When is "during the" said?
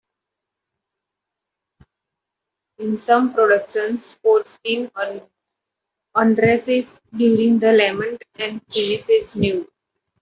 7.15-7.71